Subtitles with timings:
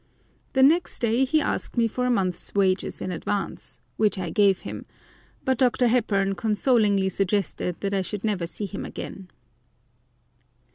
[0.53, 4.61] The next day he asked me for a month's wages in advance, which I gave
[4.61, 4.87] him,
[5.45, 5.85] but Dr.
[5.95, 6.07] H.
[6.35, 9.29] consolingly suggested that I should never see him again!